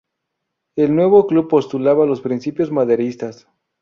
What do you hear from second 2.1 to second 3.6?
principios maderistas.